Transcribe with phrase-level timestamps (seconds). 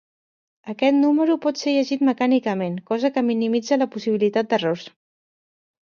[0.71, 4.87] Aquest número pot ser llegit mecànicament, cosa que minimitza la possibilitat d'errors.